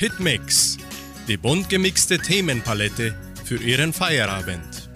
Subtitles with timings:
[0.00, 0.78] Hitmix,
[1.28, 3.14] die bunt gemixte Themenpalette
[3.44, 4.88] für Ihren Feierabend.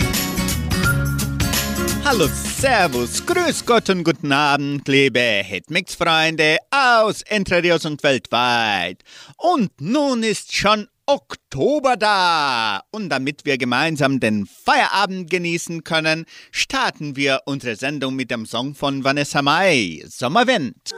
[2.07, 2.27] Hallo,
[2.59, 9.03] Servus, Grüß Gott und guten Abend, liebe Hitmix-Freunde aus Entre und weltweit.
[9.37, 12.80] Und nun ist schon Oktober da.
[12.91, 18.75] Und damit wir gemeinsam den Feierabend genießen können, starten wir unsere Sendung mit dem Song
[18.75, 20.95] von Vanessa Mai, Sommerwind.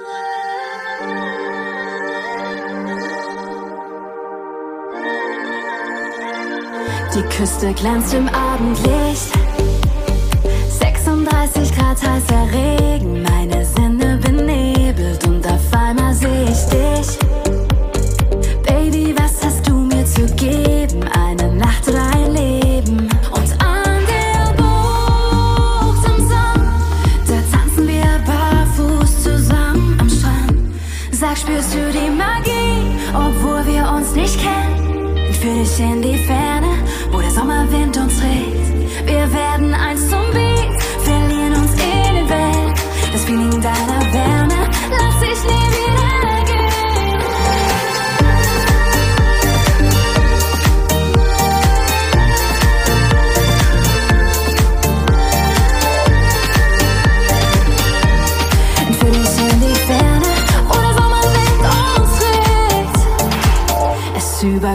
[7.17, 9.33] Die Küste glänzt im Abendlicht.
[10.69, 17.19] 36 Grad heißer Regen, meine Sinne benebelt und auf einmal sehe ich dich.
[18.67, 21.05] Baby, was hast du mir zu geben?
[21.15, 23.09] Eine Nacht oder ein Leben?
[23.31, 30.53] Und an der Bucht im Sand, da tanzen wir barfuß zusammen am Strand.
[31.13, 35.17] Sag, spürst du die Magie, obwohl wir uns nicht kennen?
[35.41, 36.56] Führ dich in die Ferne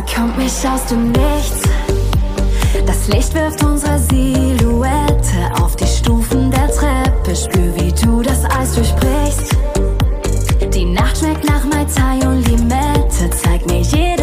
[0.02, 1.62] überkommt mich aus dem Nichts.
[2.86, 7.36] Das Licht wirft unsere Silhouette auf die Stufen der Treppe.
[7.36, 9.56] Spür, wie du das Eis durchbrichst.
[10.74, 13.30] Die Nacht schmeckt nach Mai Tai und Limette.
[13.30, 14.21] Zeig mir jede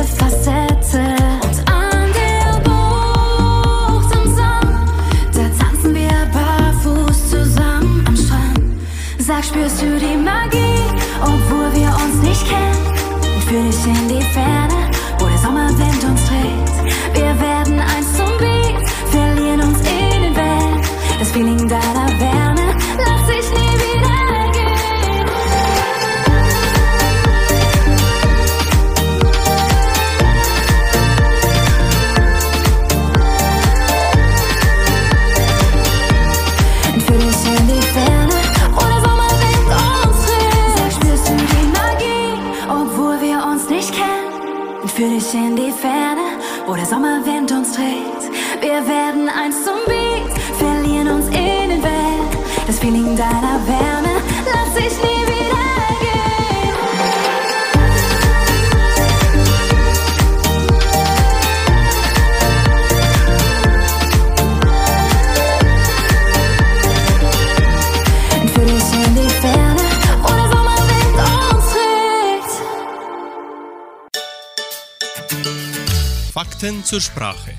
[76.88, 77.52] zur Sprache.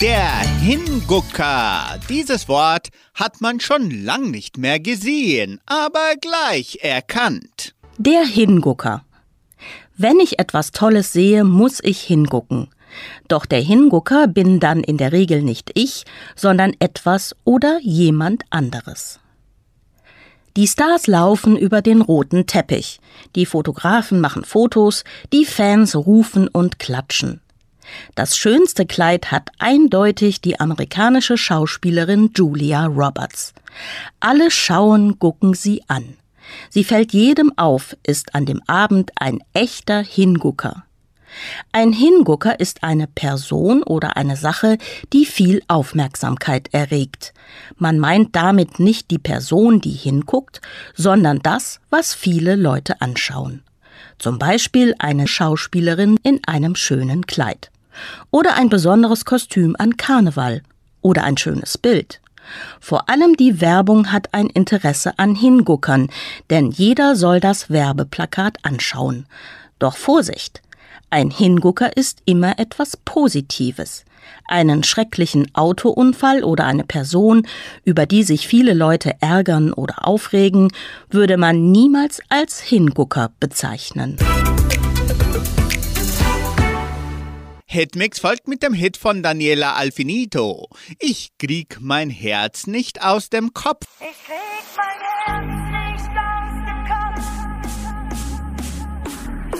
[0.00, 1.98] Der Hingucker.
[2.08, 7.74] Dieses Wort hat man schon lang nicht mehr gesehen, aber gleich erkannt.
[7.98, 9.04] Der Hingucker.
[9.96, 12.68] Wenn ich etwas Tolles sehe, muss ich hingucken.
[13.26, 16.04] Doch der Hingucker bin dann in der Regel nicht ich,
[16.36, 19.18] sondern etwas oder jemand anderes.
[20.56, 22.98] Die Stars laufen über den roten Teppich.
[23.34, 27.42] Die Fotografen machen Fotos, die Fans rufen und klatschen.
[28.14, 33.52] Das schönste Kleid hat eindeutig die amerikanische Schauspielerin Julia Roberts.
[34.18, 36.16] Alle schauen, gucken sie an.
[36.70, 40.85] Sie fällt jedem auf, ist an dem Abend ein echter Hingucker.
[41.72, 44.78] Ein Hingucker ist eine Person oder eine Sache,
[45.12, 47.34] die viel Aufmerksamkeit erregt.
[47.76, 50.60] Man meint damit nicht die Person, die hinguckt,
[50.94, 53.62] sondern das, was viele Leute anschauen.
[54.18, 57.70] Zum Beispiel eine Schauspielerin in einem schönen Kleid.
[58.30, 60.62] Oder ein besonderes Kostüm an Karneval.
[61.02, 62.20] Oder ein schönes Bild.
[62.80, 66.08] Vor allem die Werbung hat ein Interesse an Hinguckern,
[66.50, 69.26] denn jeder soll das Werbeplakat anschauen.
[69.78, 70.62] Doch Vorsicht!
[71.16, 74.04] Ein Hingucker ist immer etwas Positives.
[74.46, 77.46] Einen schrecklichen Autounfall oder eine Person,
[77.84, 80.70] über die sich viele Leute ärgern oder aufregen,
[81.08, 84.18] würde man niemals als Hingucker bezeichnen.
[87.64, 90.68] Hitmix folgt mit dem Hit von Daniela Alfinito.
[90.98, 93.86] Ich krieg mein Herz nicht aus dem Kopf.
[94.00, 96.25] Ich krieg mein Herz nicht aus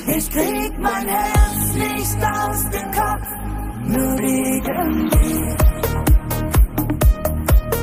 [0.08, 3.28] Ich krieg mein Herz nicht aus dem Kopf.
[3.86, 5.56] Nur wegen dir.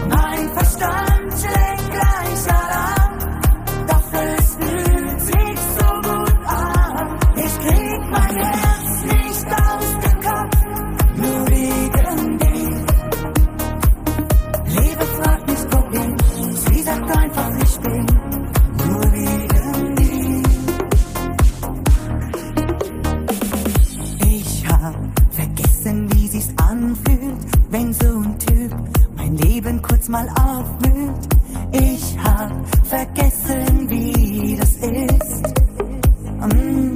[0.10, 3.03] Mein Verstand schlägt gleich Alarm.
[26.58, 27.38] anfühlt,
[27.70, 28.76] wenn so ein Typ
[29.16, 31.14] mein Leben kurz mal aufmüht.
[31.72, 32.52] Ich hab
[32.86, 35.44] vergessen, wie das ist.
[36.40, 36.93] Mm.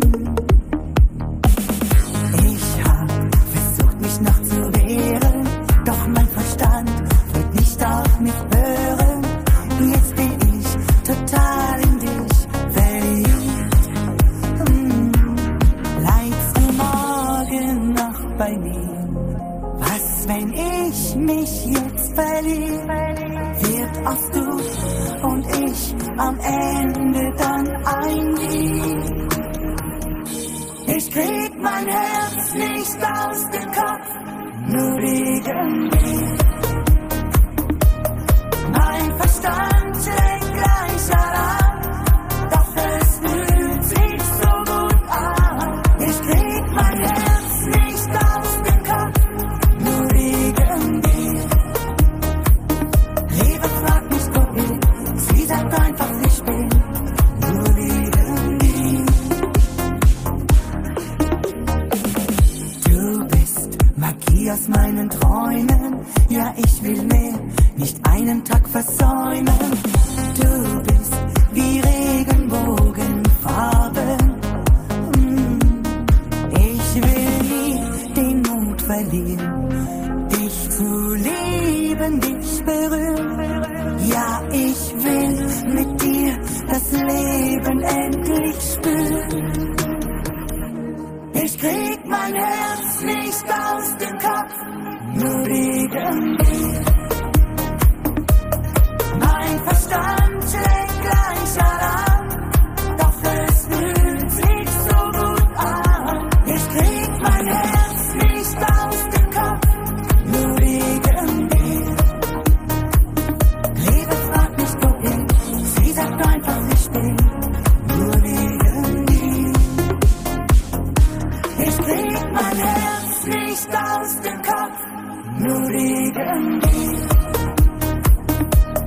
[125.39, 127.07] Nur wegen dir.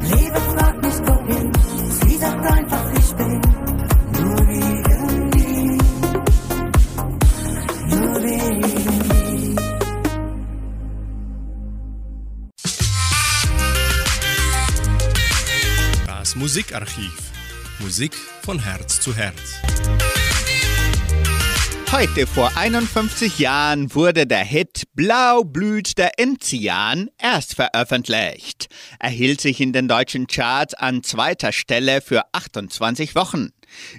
[0.01, 1.53] Liebe fragt nicht wohin,
[2.03, 3.41] sie sagt einfach, ich bin
[4.19, 5.79] nur wegen dir.
[7.97, 9.57] Nur wegen dir.
[16.07, 17.31] Das Musikarchiv.
[17.79, 19.61] Musik von Herz zu Herz.
[21.93, 24.70] Heute vor 51 Jahren wurde der Hit
[25.03, 28.69] Blau blüht der Enzian erst veröffentlicht.
[28.99, 33.49] Er hielt sich in den deutschen Charts an zweiter Stelle für 28 Wochen.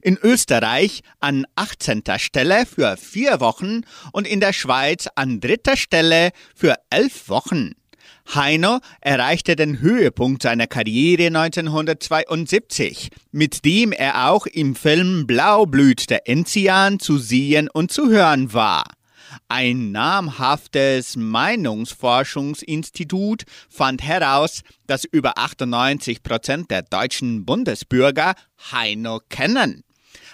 [0.03, 2.03] In Österreich an 18.
[2.17, 3.81] Stelle für vier Wochen
[4.11, 7.71] und in der Schweiz an dritter Stelle für elf Wochen.
[8.35, 16.11] Heino erreichte den Höhepunkt seiner Karriere 1972, mit dem er auch im Film Blau blüht
[16.11, 18.83] der Enzian zu sehen und zu hören war.
[19.53, 28.35] Ein namhaftes Meinungsforschungsinstitut fand heraus, dass über 98 Prozent der deutschen Bundesbürger
[28.71, 29.83] Heino kennen.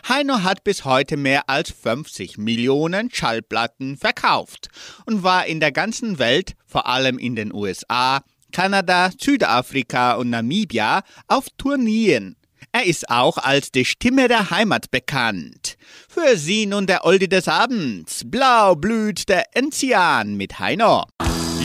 [0.07, 4.67] Heino hat bis heute mehr als 50 Millionen Schallplatten verkauft
[5.07, 8.21] und war in der ganzen Welt, vor allem in den USA,
[8.51, 12.35] Kanada, Südafrika und Namibia, auf Tourneen.
[12.71, 15.77] Er ist auch als die Stimme der Heimat bekannt.
[16.09, 18.21] Für Sie nun der Oldie des Abends.
[18.25, 21.05] Blau blüht der Enzian mit Heino.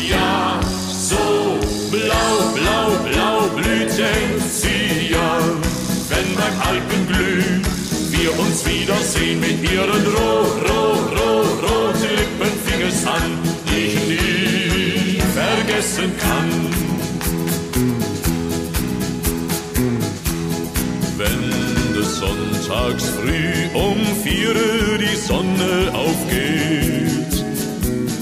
[0.09, 1.59] Ja, so
[1.91, 5.63] blau, blau, blau blüht Enzian,
[6.09, 7.63] wenn beim Alpenglüh
[8.11, 13.95] wir uns wiedersehen mit ihren roh, roh, roh, roten Lippen fing es an, die ich
[14.07, 16.92] nie vergessen kann.
[22.73, 24.55] Sonntags früh um vier
[24.99, 27.45] die Sonne aufgeht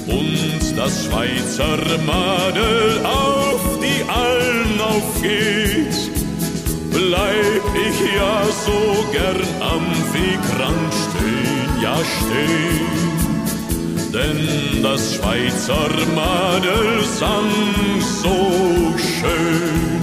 [0.09, 5.95] und das Schweizer Madel auf die Alm aufgeht,
[6.90, 12.90] bleib ich ja so gern am Wegrand stehen, ja stehen.
[14.12, 17.52] Denn das Schweizer Madel sang
[18.23, 20.00] so schön.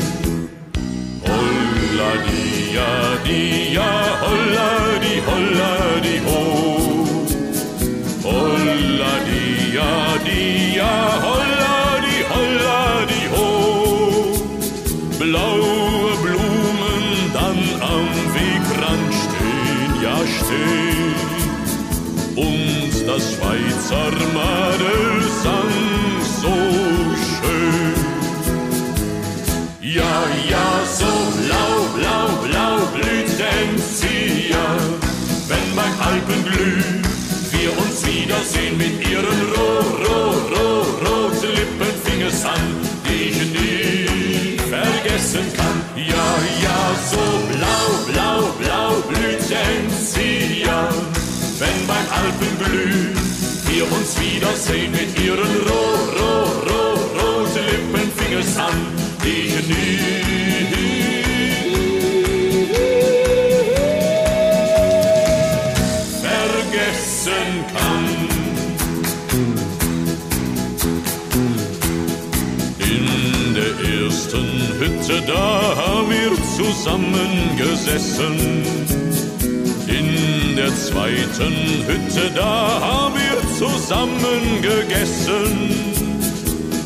[1.97, 2.93] Holla dia
[3.25, 3.89] dia,
[4.21, 5.73] holla di holla
[6.05, 6.43] di ho.
[8.21, 10.93] Holla dia dia,
[11.25, 13.49] holla di holla di ho.
[15.17, 21.17] Blaue Blumen dann am Wegrand stehen, ja stehen.
[22.37, 25.73] Und das Schweizer Madel sang
[26.41, 26.76] so
[36.27, 36.83] Lampenglüh.
[37.51, 42.59] Wir uns wiedersehen mit ihren roh, roh, roh, roten Lippen fing es an,
[43.05, 45.81] die ich nie vergessen kann.
[45.95, 46.27] Ja,
[46.63, 46.79] ja,
[47.11, 50.89] so blau, blau, blau blüht sie ja,
[51.59, 53.13] wenn beim Alpenblüh
[53.69, 56.66] wir uns wiedersehen mit ihren roh, roh,
[75.07, 78.35] Hütte, da haben wir zusammengesessen.
[79.87, 81.55] In der zweiten
[81.87, 85.71] Hütte, da haben wir zusammen gegessen.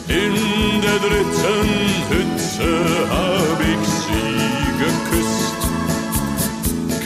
[0.07, 0.35] In
[0.81, 1.69] der dritten
[2.09, 2.69] Hütte
[3.09, 4.41] hab ich sie
[4.83, 5.61] geküsst.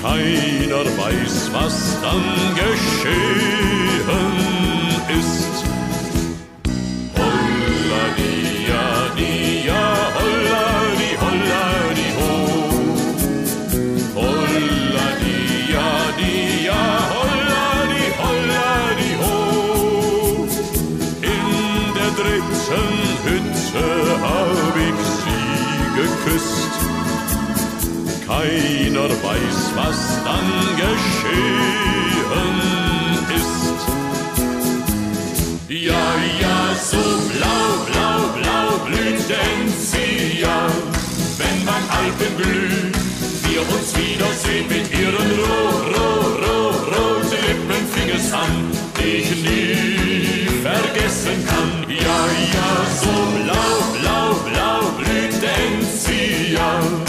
[0.02, 4.06] Keiner weiß, was dann geschehen
[5.20, 5.56] ist.
[7.16, 8.55] Holla dia
[28.46, 31.66] Keiner weiß, was dann geschehen
[33.36, 33.82] ist.
[35.68, 36.06] Ja,
[36.40, 40.68] ja, so blau, blau, blau blühten sie ja,
[41.40, 42.92] wenn beim Alpenglüh
[43.48, 48.54] wir uns wiedersehen mit ihren roh, roh, roh, roten Lippen fing es an,
[49.00, 51.72] die ich nie vergessen kann.
[51.90, 52.20] Ja,
[52.54, 52.70] ja,
[53.02, 57.05] so blau, blau, blau blühten sie ja,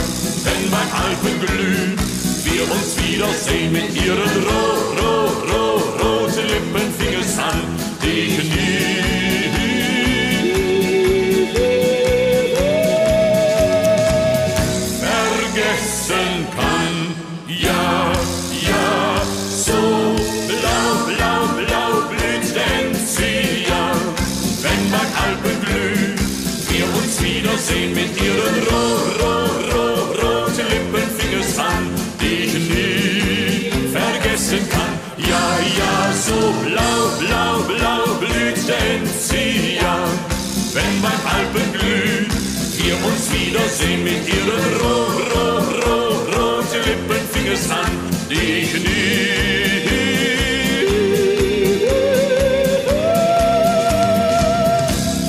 [0.46, 1.96] wenn beim Alpenglüh
[2.44, 7.60] wir uns wiedersehen mit ihren roh, roh, roh, roten Lippen fing es an,
[8.02, 8.96] die ich nie
[15.00, 16.94] vergessen kann.
[17.48, 18.12] Ja,
[18.70, 19.22] ja,
[19.64, 19.80] so
[20.50, 23.86] blau, blau, blau blühten sie ja,
[24.62, 26.14] wenn beim Alpenglüh
[26.68, 29.45] wir uns wiedersehen mit ihren roh, roh,
[40.76, 42.28] wenn beim Alpenglüh
[42.76, 47.24] wir uns wiedersehen mit ihren roh, roh, roh, roten Lippen
[47.70, 47.92] an,
[48.30, 49.46] die ich nie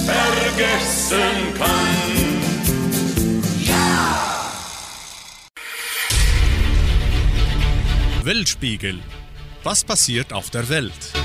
[0.06, 2.26] vergessen kann.
[8.26, 9.00] Weltspiegel.
[9.64, 11.17] Was passiert auf der Welt?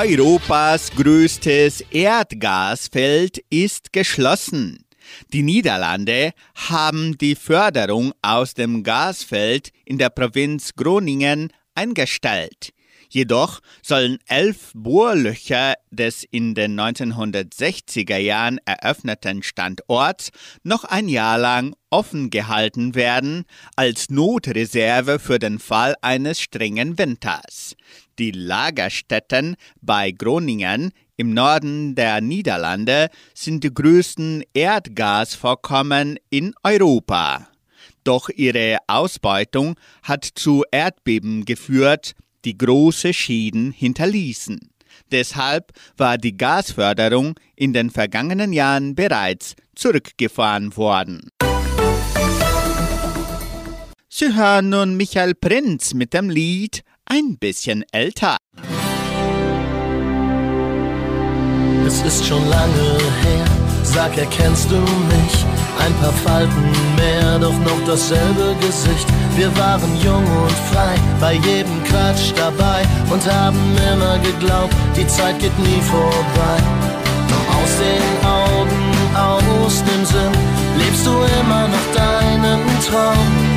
[0.00, 4.84] Europas größtes Erdgasfeld ist geschlossen.
[5.32, 12.70] Die Niederlande haben die Förderung aus dem Gasfeld in der Provinz Groningen eingestellt.
[13.10, 20.30] Jedoch sollen elf Bohrlöcher des in den 1960er Jahren eröffneten Standorts
[20.62, 27.74] noch ein Jahr lang offen gehalten werden als Notreserve für den Fall eines strengen Winters.
[28.18, 37.48] Die Lagerstätten bei Groningen im Norden der Niederlande sind die größten Erdgasvorkommen in Europa.
[38.02, 44.70] Doch ihre Ausbeutung hat zu Erdbeben geführt, die große Schäden hinterließen.
[45.12, 51.30] Deshalb war die Gasförderung in den vergangenen Jahren bereits zurückgefahren worden.
[54.08, 58.36] Sie hören nun Michael Prinz mit dem Lied Ein bisschen älter.
[61.86, 63.46] Es ist schon lange her,
[63.82, 65.46] sag, erkennst du mich?
[65.78, 69.06] Ein paar Falten mehr, doch noch dasselbe Gesicht.
[69.36, 75.38] Wir waren jung und frei, bei jedem Quatsch dabei und haben immer geglaubt, die Zeit
[75.38, 76.58] geht nie vorbei.
[77.30, 80.32] Doch aus den Augen, aus dem Sinn,
[80.76, 83.47] lebst du immer noch deinen Traum?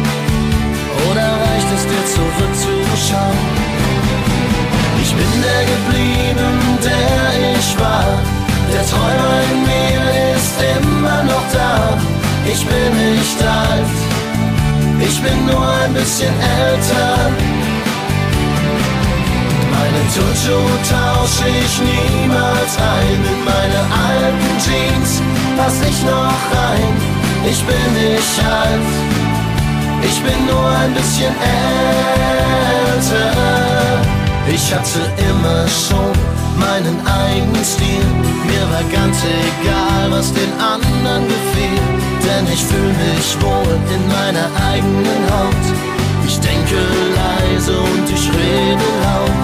[12.54, 13.96] Ich bin nicht alt,
[15.00, 17.32] ich bin nur ein bisschen älter.
[19.72, 23.20] Meine Turnschuhe tausche ich niemals ein.
[23.32, 25.12] In meine alten Jeans
[25.58, 26.96] pass ich noch rein.
[27.50, 28.90] Ich bin nicht alt,
[30.04, 31.34] ich bin nur ein bisschen
[33.00, 33.32] älter.
[34.48, 38.06] Ich hatte immer schon meinen eigenen Stil.
[38.46, 41.82] Mir war ganz egal, was den anderen gefiel,
[42.26, 45.66] denn ich fühle mich wohl in meiner eigenen Haut.
[46.28, 46.78] Ich denke
[47.20, 49.44] leise und ich rede laut.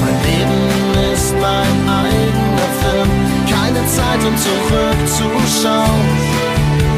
[0.00, 0.62] Mein Leben
[1.12, 3.10] ist mein eigener Film.
[3.48, 6.04] Keine Zeit, um zurückzuschauen,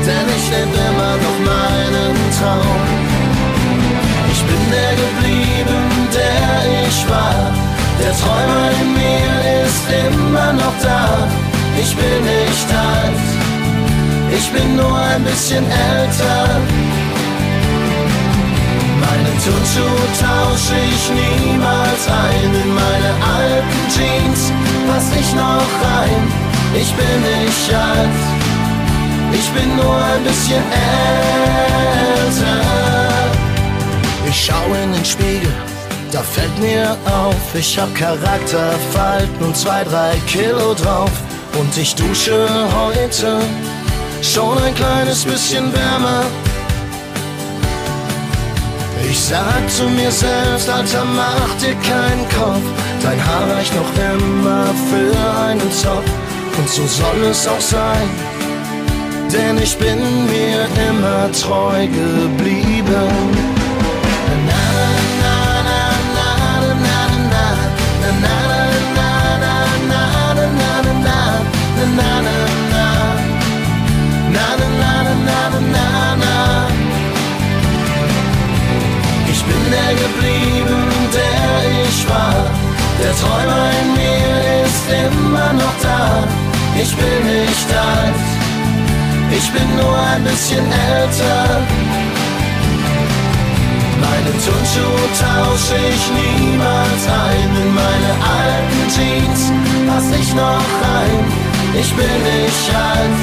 [0.06, 2.80] denn ich lebe immer noch meinen Traum.
[4.32, 5.82] Ich bin der geblieben,
[6.14, 7.65] der ich war.
[8.00, 9.35] Der Träumer in mir
[9.65, 11.26] ist immer noch da.
[11.79, 13.26] Ich bin nicht alt,
[14.38, 16.61] ich bin nur ein bisschen älter.
[19.00, 22.50] Meine Turnschuhe tausche ich niemals ein.
[22.62, 24.53] In meine alten Jeans
[24.88, 26.23] pass ich noch rein.
[26.75, 28.19] Ich bin nicht alt,
[29.33, 31.07] ich bin nur ein bisschen älter.
[34.29, 35.53] Ich schaue in den Spiegel,
[36.16, 41.11] da fällt mir auf, ich hab Charakterfalten und zwei, drei Kilo drauf.
[41.58, 43.40] Und ich dusche heute
[44.23, 46.23] schon ein kleines bisschen wärmer.
[49.11, 52.64] Ich sag zu mir selbst, Alter, mach dir keinen Kopf.
[53.02, 56.11] Dein Haar reicht noch immer für einen Zopf.
[56.56, 58.08] Und so soll es auch sein.
[59.30, 63.55] Denn ich bin mir immer treu geblieben.
[80.06, 80.82] Geblieben,
[81.16, 81.50] der
[81.84, 82.40] ich war.
[83.00, 86.02] Der Träumer in mir ist immer noch da.
[86.82, 88.23] Ich bin nicht alt,
[89.38, 91.45] ich bin nur ein bisschen älter.
[94.04, 97.50] Meine Turnschuhe tausche ich niemals ein.
[97.62, 99.40] In meine alten Jeans
[99.88, 101.25] pass ich noch rein.
[101.80, 103.23] Ich bin nicht alt,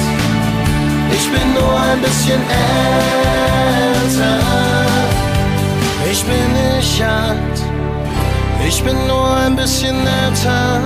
[1.16, 2.42] ich bin nur ein bisschen
[2.72, 3.44] älter.
[6.14, 7.60] Ich bin nicht alt,
[8.68, 10.80] ich bin nur ein bisschen älter.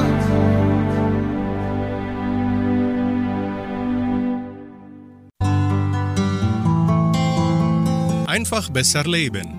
[8.26, 9.52] Einfach besser leben.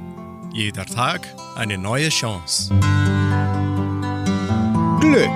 [0.52, 2.74] Jeder Tag eine neue Chance.
[5.00, 5.30] Glück,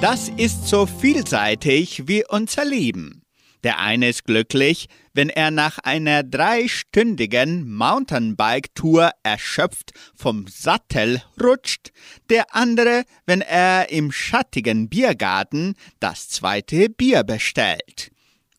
[0.00, 3.22] das ist so vielseitig wie unser Leben.
[3.64, 11.90] Der eine ist glücklich, wenn er nach einer dreistündigen Mountainbike-Tour erschöpft vom Sattel rutscht,
[12.28, 18.10] der andere, wenn er im schattigen Biergarten das zweite Bier bestellt.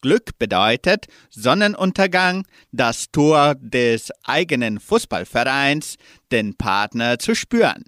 [0.02, 5.98] Glück bedeutet Sonnenuntergang, das Tor des eigenen Fußballvereins,
[6.32, 7.86] den Partner zu spüren.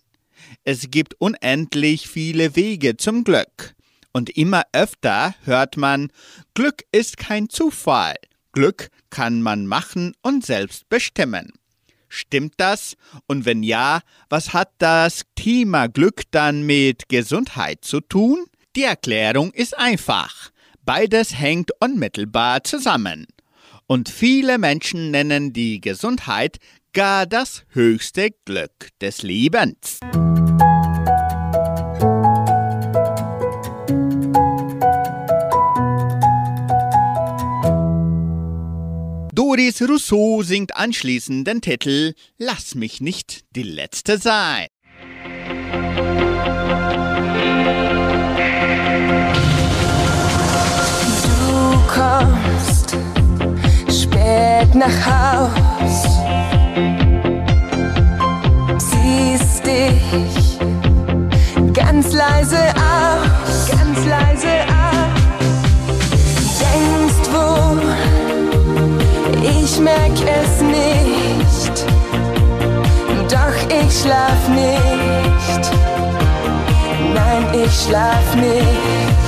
[0.64, 3.74] Es gibt unendlich viele Wege zum Glück.
[4.12, 6.12] Und immer öfter hört man,
[6.54, 8.16] Glück ist kein Zufall.
[8.52, 11.52] Glück kann man machen und selbst bestimmen.
[12.08, 12.96] Stimmt das?
[13.28, 18.46] Und wenn ja, was hat das Thema Glück dann mit Gesundheit zu tun?
[18.76, 20.50] Die Erklärung ist einfach.
[20.82, 23.28] Beides hängt unmittelbar zusammen.
[23.86, 26.58] Und viele Menschen nennen die Gesundheit
[26.94, 30.00] gar das höchste Glück des Lebens.
[39.50, 44.68] Doris Rousseau singt anschließend den Titel Lass mich nicht die Letzte sein.
[51.24, 52.96] Du kommst
[53.90, 56.04] spät nach Haus,
[58.78, 60.60] siehst dich
[61.74, 62.89] ganz leise aus,
[73.90, 75.72] ich schlaf nicht,
[77.14, 79.19] nein, ich schlaf nicht.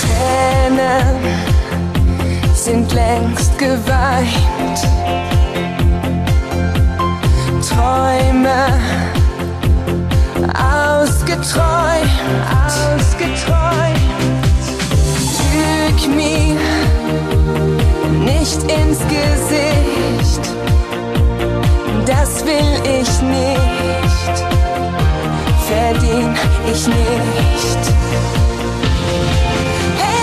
[0.00, 1.16] Tränen
[2.54, 4.80] sind längst geweint.
[7.68, 8.68] Träume
[10.54, 12.10] ausgeträumt,
[12.66, 13.54] ausgeträumt.
[15.52, 16.56] Lüg mir
[18.24, 20.54] nicht ins Gesicht,
[22.06, 23.63] das will ich nicht.
[26.66, 26.80] Hey,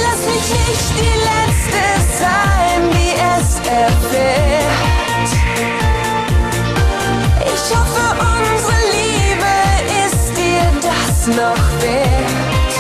[0.01, 1.84] lass mich nicht die Letzte
[2.19, 5.30] sein, die es erfährt.
[7.45, 9.54] Ich hoffe, unsere Liebe
[10.04, 12.73] ist dir das noch wert.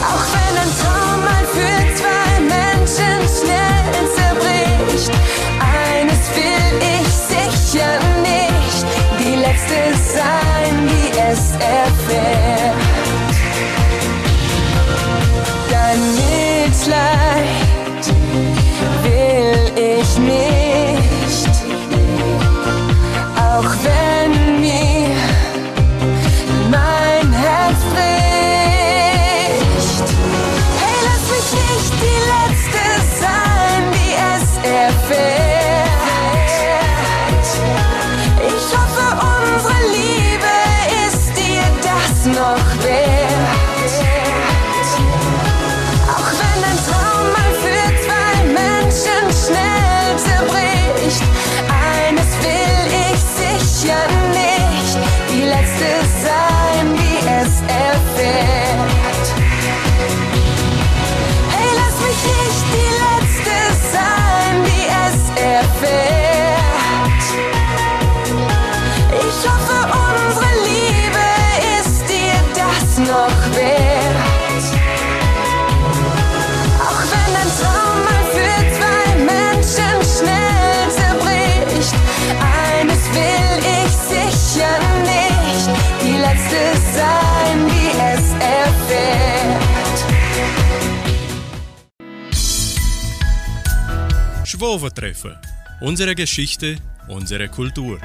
[0.00, 5.12] Auch wenn ein Traum mal für zwei Menschen schnell zerbricht,
[5.58, 7.92] eines will ich sicher
[8.22, 8.86] nicht,
[9.18, 10.03] die letzte
[11.34, 12.73] sein, die
[94.64, 95.38] Schwovertreffer.
[95.82, 97.98] Unsere Geschichte, unsere Kultur.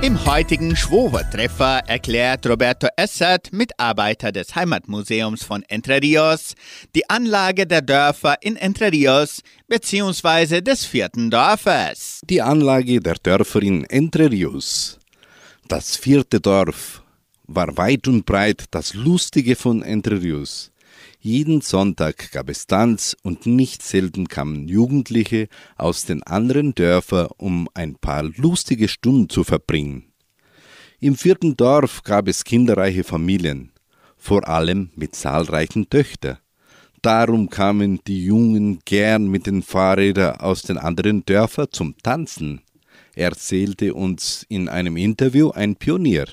[0.00, 6.54] Im heutigen Schwovertreffer erklärt Roberto Essert, Mitarbeiter des Heimatmuseums von Entre Rios,
[6.94, 10.60] die Anlage der Dörfer in Entre Rios bzw.
[10.60, 12.20] des vierten Dorfes.
[12.30, 15.00] Die Anlage der Dörfer in Entre Rios.
[15.66, 17.02] Das vierte Dorf
[17.48, 20.71] war weit und breit das Lustige von Entre Rios.
[21.24, 27.68] Jeden Sonntag gab es Tanz und nicht selten kamen Jugendliche aus den anderen Dörfern, um
[27.74, 30.12] ein paar lustige Stunden zu verbringen.
[30.98, 33.70] Im vierten Dorf gab es kinderreiche Familien,
[34.16, 36.38] vor allem mit zahlreichen Töchtern.
[37.02, 42.62] Darum kamen die Jungen gern mit den Fahrrädern aus den anderen Dörfern zum Tanzen,
[43.14, 46.26] erzählte uns in einem Interview ein Pionier.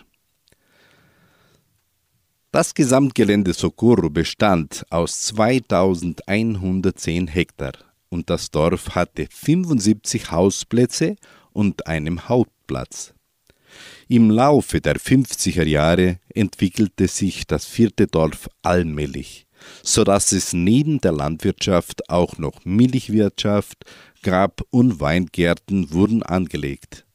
[2.52, 7.74] Das Gesamtgelände Socorro bestand aus 2110 Hektar
[8.10, 11.16] und das Dorf hatte 75 Hausplätze
[11.54, 13.14] und einem Hauptplatz.
[14.08, 19.46] Im Laufe der 50er Jahre entwickelte sich das vierte Dorf allmählich,
[19.84, 23.86] so dass es neben der Landwirtschaft auch noch Milchwirtschaft,
[24.24, 27.06] Grab- und Weingärten wurden angelegt.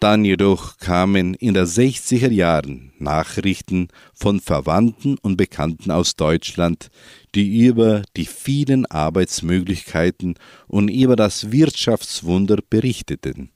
[0.00, 6.88] Dann jedoch kamen in den 60er Jahren Nachrichten von Verwandten und Bekannten aus Deutschland,
[7.34, 10.36] die über die vielen Arbeitsmöglichkeiten
[10.68, 13.50] und über das Wirtschaftswunder berichteten.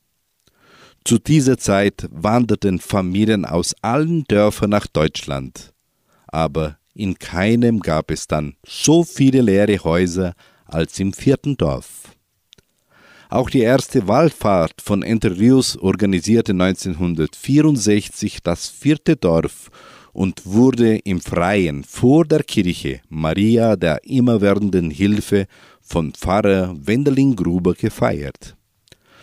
[1.06, 5.72] Zu dieser Zeit wanderten Familien aus allen Dörfern nach Deutschland,
[6.26, 10.34] aber in keinem gab es dann so viele leere Häuser
[10.66, 12.14] als im vierten Dorf.
[13.34, 19.72] Auch die erste Wallfahrt von Entre Rios organisierte 1964 das vierte Dorf
[20.12, 25.48] und wurde im Freien vor der Kirche Maria der immerwährenden Hilfe
[25.80, 28.54] von Pfarrer Wendelin Gruber gefeiert.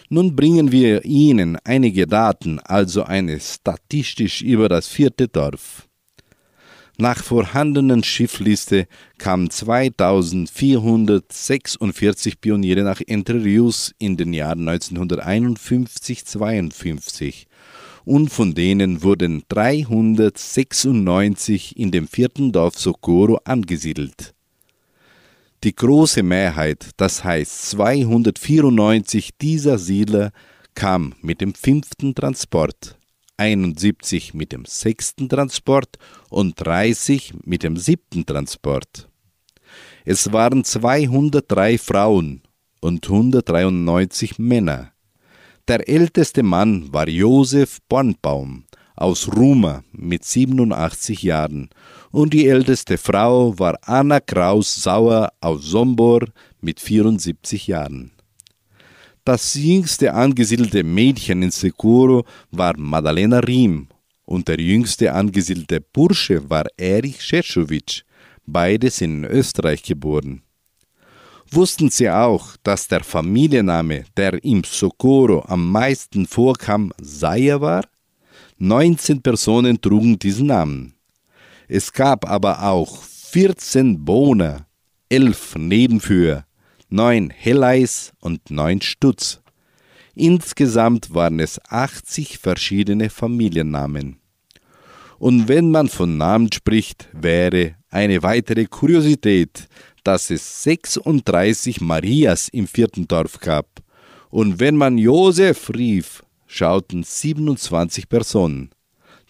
[0.09, 5.87] Nun bringen wir Ihnen einige Daten, also eine statistisch über das vierte Dorf.
[7.01, 8.87] Nach vorhandenen Schiffliste
[9.17, 17.47] kamen 2446 Pioniere nach Entre Rios in den Jahren 1951-52
[18.05, 24.35] und von denen wurden 396 in dem vierten Dorf Socorro angesiedelt.
[25.63, 30.31] Die große Mehrheit, das heißt 294 dieser Siedler,
[30.75, 32.95] kam mit dem fünften Transport,
[33.41, 35.97] 71 mit dem sechsten Transport
[36.29, 39.09] und 30 mit dem siebten Transport.
[40.05, 42.43] Es waren 203 Frauen
[42.81, 44.91] und 193 Männer.
[45.67, 51.69] Der älteste Mann war Josef Bornbaum aus Ruma mit 87 Jahren
[52.11, 56.25] und die älteste Frau war Anna Kraus-Sauer aus Sombor
[56.61, 58.11] mit 74 Jahren.
[59.23, 63.87] Das jüngste angesiedelte Mädchen in Securo war Madalena Riem
[64.25, 68.03] und der jüngste angesiedelte Bursche war Erich Szeszowicz.
[68.47, 70.41] Beide sind in Österreich geboren.
[71.51, 77.83] Wussten Sie auch, dass der Familienname, der im Socorro am meisten vorkam, Seier war?
[78.57, 80.95] 19 Personen trugen diesen Namen.
[81.67, 84.65] Es gab aber auch 14 Bohner,
[85.09, 86.45] 11 Nebenführer,
[86.93, 89.39] 9 Helleis und 9 Stutz.
[90.13, 94.17] Insgesamt waren es 80 verschiedene Familiennamen.
[95.17, 99.69] Und wenn man von Namen spricht, wäre eine weitere Kuriosität,
[100.03, 103.67] dass es 36 Marias im vierten Dorf gab.
[104.29, 108.71] Und wenn man Josef rief, schauten 27 Personen.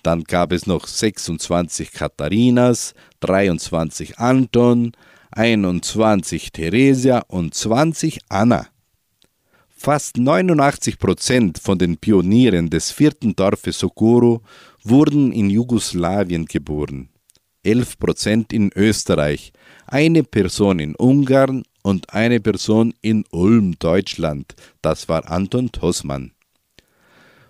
[0.01, 4.93] Dann gab es noch 26 Katharinas, 23 Anton,
[5.31, 8.67] 21 Theresia und 20 Anna.
[9.69, 14.41] Fast 89 Prozent von den Pionieren des vierten Dorfes Socorro
[14.83, 17.09] wurden in Jugoslawien geboren,
[17.63, 19.53] 11 Prozent in Österreich,
[19.87, 24.53] eine Person in Ungarn und eine Person in Ulm, Deutschland.
[24.81, 26.33] Das war Anton Tosmann.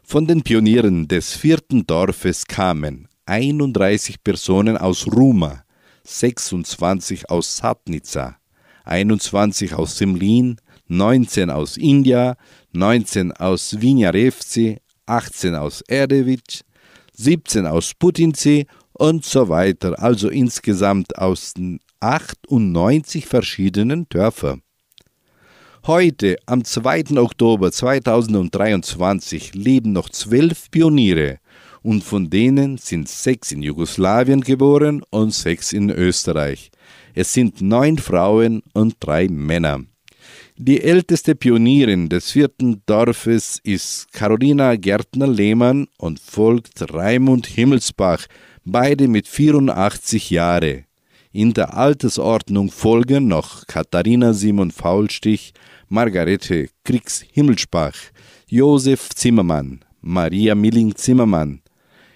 [0.04, 5.64] Von den Pionieren des vierten Dorfes kamen 31 Personen aus Ruma,
[6.04, 8.38] 26 aus Sapnica,
[8.86, 12.36] 21 aus Semlin, 19 aus India,
[12.74, 16.64] 19 aus Vinjarevci, 18 aus Erdevich,
[17.14, 21.54] 17 aus Putinci und so weiter, also insgesamt aus
[22.00, 24.62] 98 verschiedenen Dörfern.
[25.88, 27.18] Heute, am 2.
[27.18, 31.41] Oktober 2023, leben noch zwölf Pioniere
[31.84, 36.72] und von denen sind sechs in Jugoslawien geboren und sechs in Österreich.
[37.14, 39.82] Es sind neun Frauen und drei Männer.
[40.58, 48.28] Die älteste Pionierin des vierten Dorfes ist Carolina Gärtner-Lehmann und folgt Raimund Himmelsbach,
[48.64, 50.86] beide mit 84 Jahren.
[51.32, 55.54] In der Altersordnung folgen noch Katharina Simon Faulstich,
[55.88, 57.96] Margarete Kriegs-Himmelsbach,
[58.48, 61.61] Josef Zimmermann, Maria Milling-Zimmermann,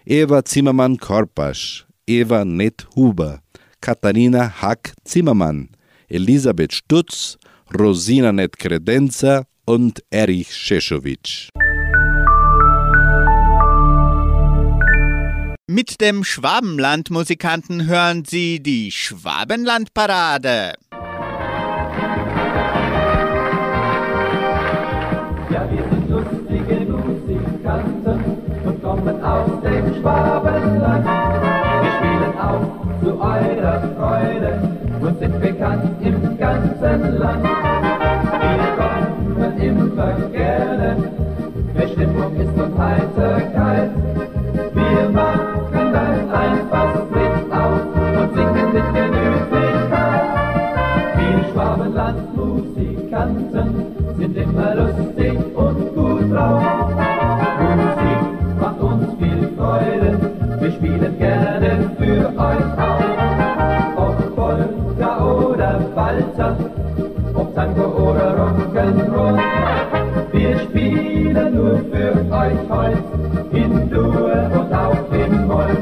[0.08, 3.41] Eva Zimmermann-Korpasch, Eva Nett-Huber,
[3.82, 5.70] Katharina Hack-Zimmermann,
[6.08, 7.39] Elisabeth Stutz,
[7.74, 11.50] Rosina Nett-Kredenzer und Erich Szeszowicz.
[15.68, 20.74] Mit dem Schwabenland-Musikanten hören Sie die Schwabenland-Parade.
[30.06, 31.04] Schwabenland.
[31.82, 34.52] Wir spielen auch zu eurer Freude
[35.02, 37.44] und sind bekannt im ganzen Land.
[37.44, 41.12] Wir kommen immer gerne,
[41.74, 43.89] wer Stimmung ist und Heiterkeit.
[44.76, 45.35] Wir machen
[73.76, 75.78] und auch in Moll.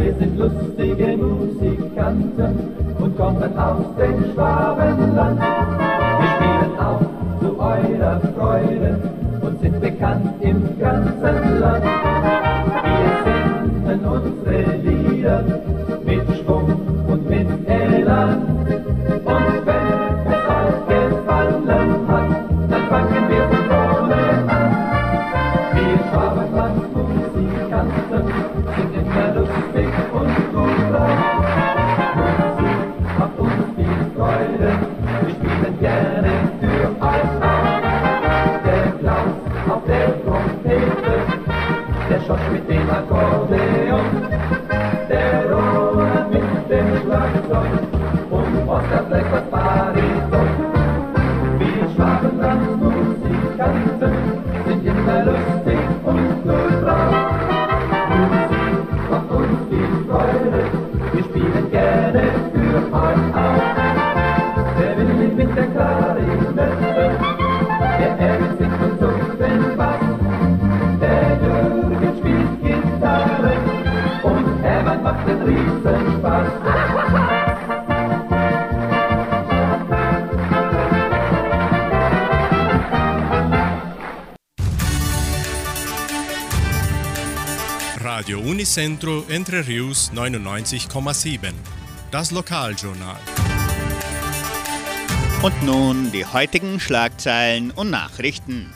[0.00, 2.52] Wir sind lustige Musikanten
[2.98, 4.09] und kommen aus dem
[18.10, 18.59] love.
[88.70, 91.52] Radio Unicentro Entre Rius 99,7.
[92.12, 93.18] Das Lokaljournal.
[95.42, 98.72] Und nun die heutigen Schlagzeilen und Nachrichten.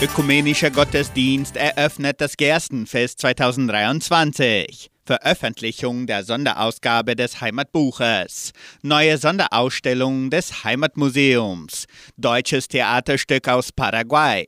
[0.00, 4.90] Ökumenischer Gottesdienst eröffnet das Gerstenfest 2023.
[5.06, 8.52] Veröffentlichung der Sonderausgabe des Heimatbuches.
[8.82, 11.86] Neue Sonderausstellung des Heimatmuseums.
[12.16, 14.46] Deutsches Theaterstück aus Paraguay.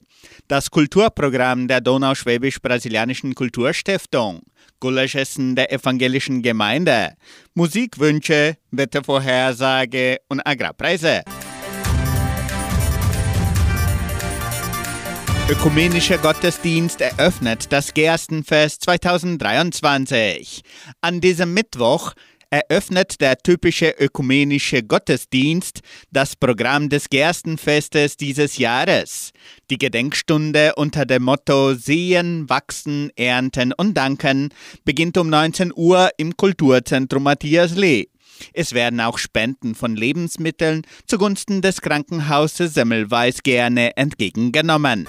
[0.49, 4.43] Das Kulturprogramm der Donauschwäbisch-Brasilianischen Kulturstiftung.
[4.81, 7.15] Gulaschessen der evangelischen Gemeinde.
[7.55, 11.23] Musikwünsche, Wettervorhersage und Agrarpreise.
[15.51, 20.61] Ökumenischer Gottesdienst eröffnet das Gerstenfest 2023.
[21.01, 22.13] An diesem Mittwoch
[22.51, 25.81] eröffnet der typische ökumenische Gottesdienst
[26.11, 29.31] das Programm des Gerstenfestes dieses Jahres.
[29.71, 34.51] Die Gedenkstunde unter dem Motto Sehen, Wachsen, Ernten und Danken
[34.85, 38.09] beginnt um 19 Uhr im Kulturzentrum Matthias Lee.
[38.53, 45.09] Es werden auch Spenden von Lebensmitteln zugunsten des Krankenhauses Semmelweis gerne entgegengenommen.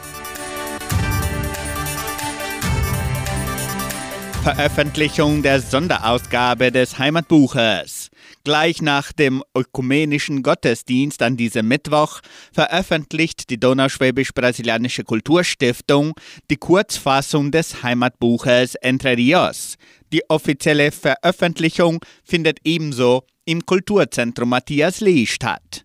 [4.43, 8.09] Veröffentlichung der Sonderausgabe des Heimatbuches.
[8.45, 12.21] Gleich nach dem ökumenischen Gottesdienst an diesem Mittwoch
[12.53, 16.13] veröffentlicht die Donauschwäbisch-Brasilianische Kulturstiftung
[16.49, 19.75] die Kurzfassung des Heimatbuches Entre Rios.
[20.11, 25.83] Die offizielle Veröffentlichung findet ebenso im Kulturzentrum Matthias Lee statt.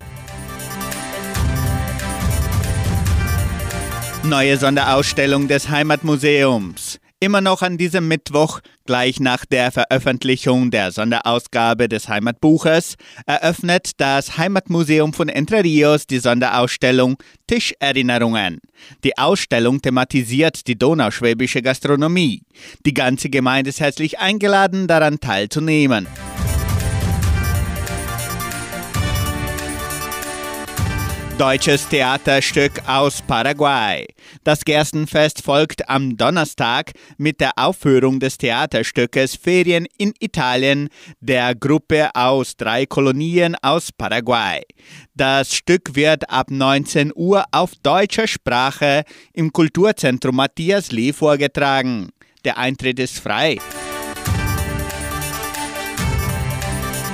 [4.22, 6.84] Neue Sonderausstellung des Heimatmuseums.
[7.24, 14.37] Immer noch an diesem Mittwoch, gleich nach der Veröffentlichung der Sonderausgabe des Heimatbuches, eröffnet das
[14.37, 18.60] Heimatmuseum von Entre Rios die Sonderausstellung Tischerinnerungen.
[19.04, 22.42] Die Ausstellung thematisiert die donauschwäbische Gastronomie.
[22.84, 26.06] Die ganze Gemeinde ist herzlich eingeladen, daran teilzunehmen.
[31.38, 34.07] Deutsches Theaterstück aus Paraguay.
[34.44, 42.11] Das Gerstenfest folgt am Donnerstag mit der Aufführung des Theaterstückes Ferien in Italien der Gruppe
[42.14, 44.62] aus drei Kolonien aus Paraguay.
[45.14, 52.11] Das Stück wird ab 19 Uhr auf deutscher Sprache im Kulturzentrum Matthias Lee vorgetragen.
[52.44, 53.59] Der Eintritt ist frei.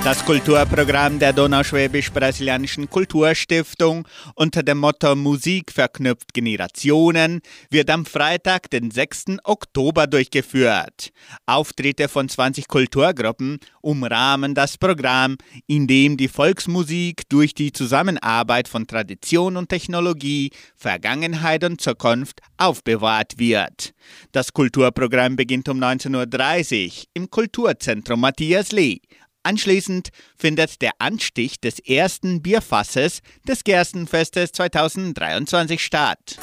[0.03, 8.89] Das Kulturprogramm der Donauschwäbisch-Brasilianischen Kulturstiftung unter dem Motto Musik verknüpft Generationen wird am Freitag, den
[8.89, 9.37] 6.
[9.43, 11.11] Oktober durchgeführt.
[11.45, 15.37] Auftritte von 20 Kulturgruppen umrahmen das Programm,
[15.67, 23.37] in dem die Volksmusik durch die Zusammenarbeit von Tradition und Technologie, Vergangenheit und Zukunft aufbewahrt
[23.37, 23.93] wird.
[24.31, 28.99] Das Kulturprogramm beginnt um 19.30 Uhr im Kulturzentrum Matthias Lee.
[29.43, 36.37] Anschließend findet der Anstich des ersten Bierfasses des Gerstenfestes 2023 statt.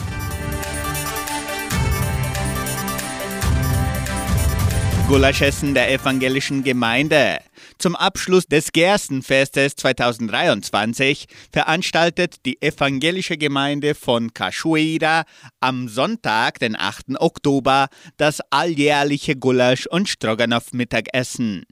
[5.09, 7.38] Gulaschessen der evangelischen Gemeinde.
[7.78, 15.24] Zum Abschluss des Gerstenfestes 2023 veranstaltet die evangelische Gemeinde von Cachoeira
[15.61, 17.20] am Sonntag, den 8.
[17.20, 17.88] Oktober,
[18.18, 21.64] das alljährliche Gulasch- und Stroganoff-Mittagessen.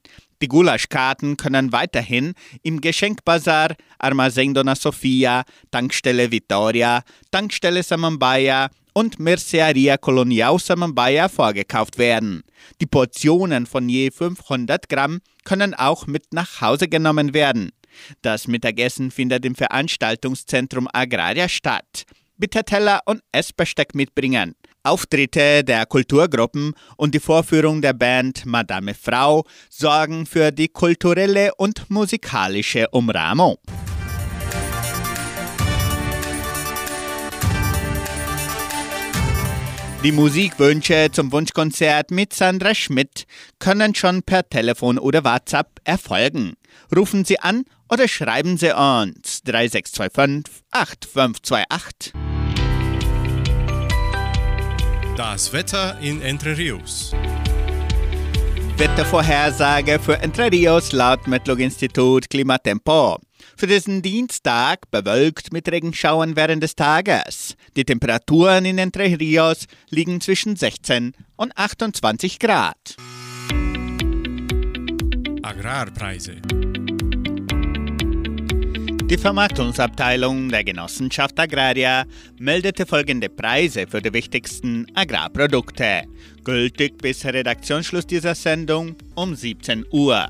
[0.43, 9.97] Die Gulaschkarten können weiterhin im Geschenkbazar, Armazém Dona Sofia, Tankstelle Vittoria, Tankstelle Samambaya und Merceria
[9.97, 12.43] Colonial Samambaya vorgekauft werden.
[12.81, 17.73] Die Portionen von je 500 Gramm können auch mit nach Hause genommen werden.
[18.21, 22.05] Das Mittagessen findet im Veranstaltungszentrum Agraria statt.
[22.37, 24.55] Bitte Teller und Essbesteck mitbringen.
[24.87, 31.91] Auftritte der Kulturgruppen und die Vorführung der Band Madame Frau sorgen für die kulturelle und
[31.91, 33.57] musikalische Umrahmung.
[40.07, 43.27] Die Musikwünsche zum Wunschkonzert mit Sandra Schmidt
[43.59, 46.55] können schon per Telefon oder WhatsApp erfolgen.
[46.95, 52.26] Rufen Sie an oder schreiben Sie uns 3625 8528.
[55.17, 57.13] Das Wetter in Entre Rios.
[58.77, 63.19] Wettervorhersage für Entre Rios laut Metlog-Institut Klimatempo.
[63.57, 67.57] Für diesen Dienstag bewölkt mit Regenschauern während des Tages.
[67.77, 72.97] Die Temperaturen in Entre Rios liegen zwischen 16 und 28 Grad.
[75.43, 76.43] Agrarpreise.
[79.09, 82.07] Die Vermarktungsabteilung der Genossenschaft Agraria
[82.41, 86.03] meldete folgende Preise für die wichtigsten Agrarprodukte,
[86.43, 90.27] gültig bis Redaktionsschluss dieser Sendung um 17 Uhr.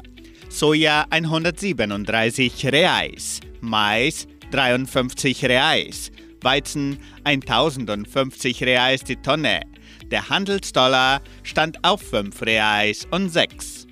[0.51, 6.12] Soja 137 Reais, Mais 53 Reais,
[6.43, 9.62] Weizen 1050 Reais die Tonne.
[10.11, 13.86] Der Handelsdollar stand auf 5 Reais und 6.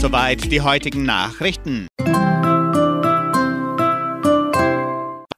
[0.00, 1.88] Soweit die heutigen Nachrichten.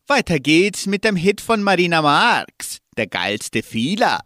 [0.07, 4.21] Weiter geht's mit dem Hit von Marina Marx, der geilste Fieler.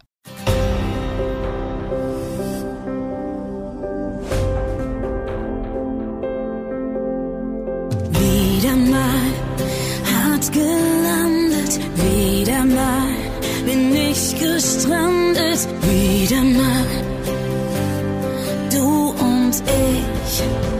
[8.09, 9.21] Wieder mal
[10.11, 13.07] hart gelandet, wieder mal
[13.65, 16.85] bin ich gestrandet, wieder mal
[18.69, 20.14] du und ich.
[20.37, 20.74] Wieder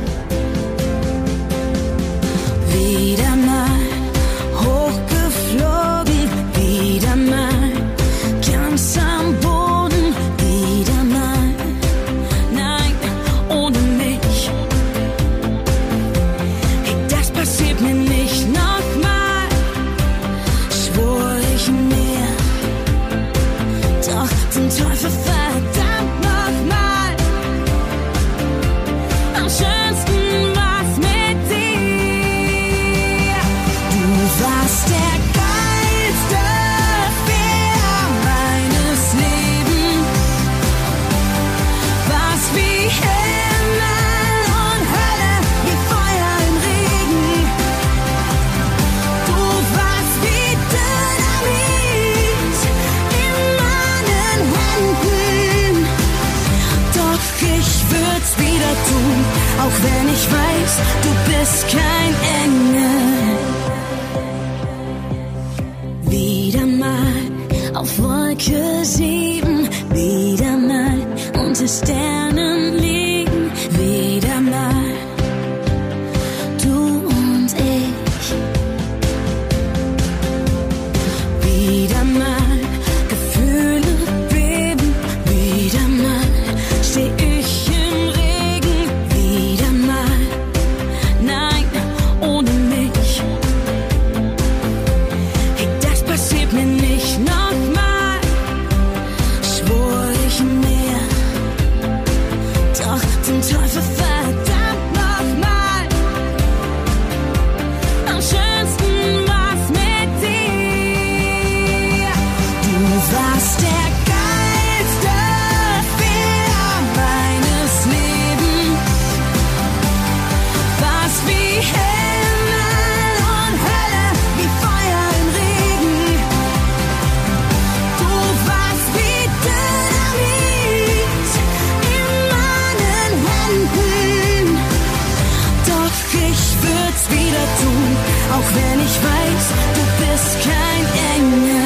[138.35, 139.45] auch wenn ich weiß,
[139.77, 141.65] du bist kein Engel.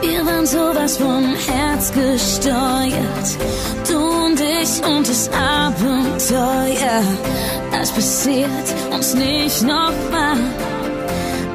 [0.00, 3.28] Wir waren sowas von Herz gesteuert,
[3.88, 7.02] du und ich und das Abenteuer.
[7.70, 10.38] Das passiert uns nicht nochmal.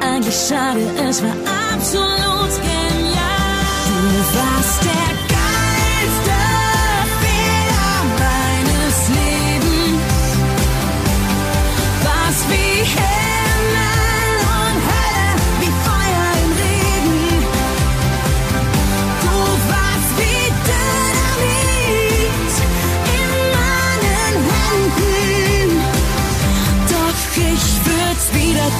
[0.00, 1.36] Eigentlich schade, es war
[1.74, 3.58] absolut genial.
[3.86, 4.00] Du
[4.38, 5.07] warst der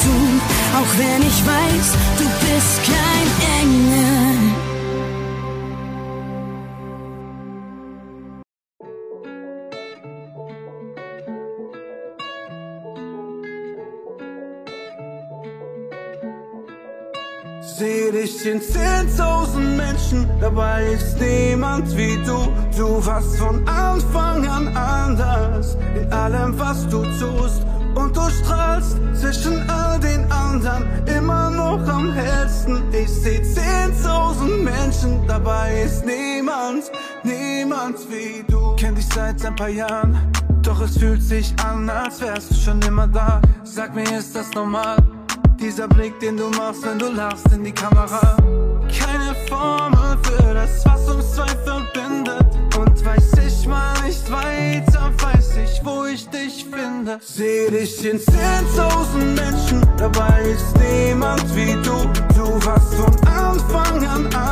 [0.02, 0.40] tun,
[0.78, 1.88] auch wenn ich weiß,
[2.18, 3.28] du bist kein
[3.60, 4.38] Engel.
[17.78, 22.48] Seh dich in 10.000 Menschen, dabei ist niemand wie du.
[22.76, 27.62] Du warst von Anfang an anders in allem, was du tust.
[27.94, 32.82] Und du strahlst zwischen all den anderen immer noch am hellsten.
[32.92, 36.90] Ich seh 10.000 Menschen, dabei ist niemand,
[37.22, 38.76] niemand wie du.
[38.76, 40.16] Kenn dich seit ein paar Jahren,
[40.62, 43.40] doch es fühlt sich an, als wärst du schon immer da.
[43.64, 44.96] Sag mir, ist das normal?
[45.58, 48.36] Dieser Blick, den du machst, wenn du lachst in die Kamera.
[48.86, 52.46] Keine Formel für das, was uns zwei verbindet.
[52.78, 55.10] Und weiß ich mal nicht weiter
[55.84, 57.18] wo ich dich finde.
[57.22, 61.96] Seh dich in zehntausend Menschen, dabei ist niemand wie du.
[62.34, 64.26] Du warst von Anfang an.
[64.34, 64.47] an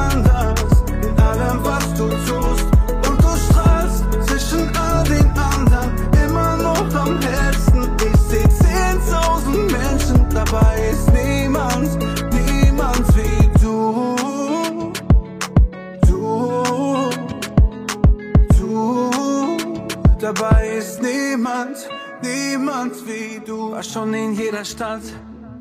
[23.96, 25.00] schon in jeder Stadt,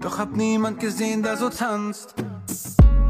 [0.02, 2.16] doch hab niemand gesehen, der so tanzt.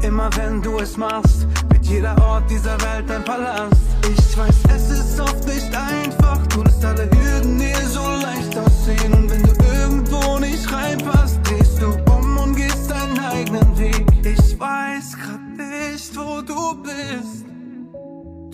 [0.00, 3.74] Immer wenn du es machst, wird jeder Ort dieser Welt ein Palast.
[4.04, 9.12] Ich weiß, es ist oft nicht einfach, du lässt alle Hürden dir so leicht aussehen.
[9.14, 14.06] Und wenn du irgendwo nicht reinpasst, drehst du um und gehst deinen eigenen Weg.
[14.22, 17.55] Ich weiß grad nicht, wo du bist.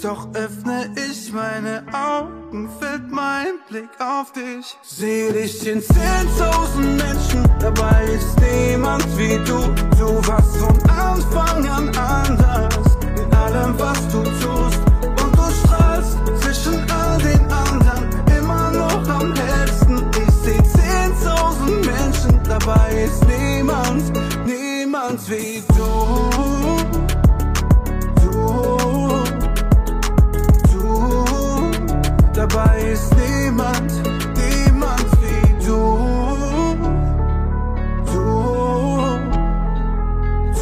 [0.03, 4.77] Doch öffne ich meine Augen, fällt mein Blick auf dich.
[4.83, 9.73] Seh dich in 10.000 Menschen, dabei ist niemand wie du.
[9.97, 14.81] Du warst von Anfang an anders, in allem was du tust.
[15.23, 20.05] Und du strahlst zwischen all den anderen, immer noch am hellsten.
[20.21, 24.03] Ich seh 10.000 Menschen, dabei ist niemand,
[24.47, 25.72] niemand wie du.
[32.53, 33.93] Dabei ist niemand,
[34.37, 35.81] niemand wie du.
[38.13, 38.21] Du,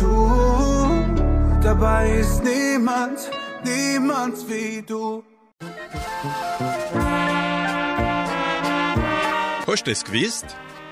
[0.00, 3.30] du, dabei ist niemand,
[3.64, 5.24] niemand wie du.
[9.66, 10.46] Hast du es gewusst?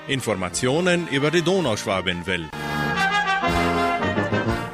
[0.07, 2.49] Informationen über die Donauschwabenwelle.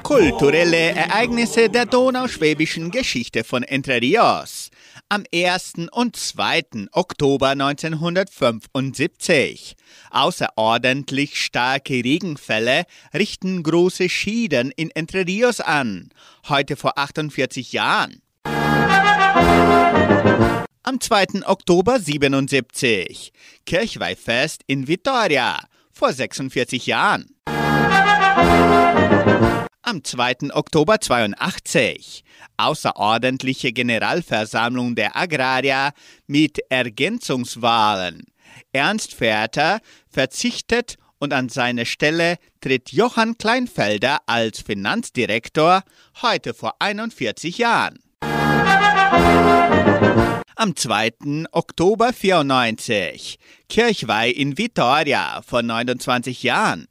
[0.04, 4.70] Kulturelle Ereignisse der donauschwäbischen Geschichte von Entre Rios.
[5.08, 5.74] Am 1.
[5.92, 6.88] und 2.
[6.92, 9.76] Oktober 1975.
[10.10, 16.10] Außerordentlich starke Regenfälle richten große Schieden in Entre Rios an.
[16.50, 18.24] Heute vor 48 Jahren.
[20.82, 21.46] Am 2.
[21.46, 23.32] Oktober 77.
[23.68, 25.60] Kirchweihfest in Vitoria.
[25.92, 27.30] Vor 46 Jahren.
[29.88, 30.52] Am 2.
[30.52, 32.24] Oktober 82.
[32.58, 35.92] Außerordentliche Generalversammlung der Agrarier
[36.26, 38.24] mit Ergänzungswahlen.
[38.74, 45.84] Ernst Vater verzichtet und an seine Stelle tritt Johann Kleinfelder als Finanzdirektor
[46.24, 48.00] heute vor 41 Jahren.
[50.56, 51.46] Am 2.
[51.52, 53.38] Oktober 94.
[53.70, 56.88] Kirchweih in Vitoria vor 29 Jahren.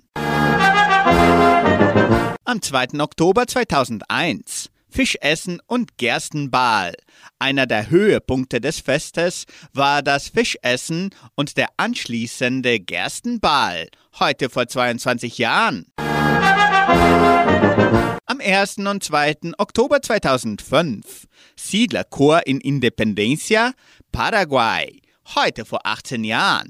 [2.47, 3.01] Am 2.
[3.01, 4.69] Oktober 2001.
[4.91, 6.93] Fischessen und Gerstenball.
[7.39, 13.89] Einer der Höhepunkte des Festes war das Fischessen und der anschließende Gerstenball.
[14.19, 15.87] Heute vor 22 Jahren.
[18.27, 18.77] Am 1.
[18.77, 19.37] und 2.
[19.57, 21.27] Oktober 2005
[21.57, 23.73] Siedlerchor in Independencia,
[24.13, 25.01] Paraguay.
[25.35, 26.69] Heute vor 18 Jahren.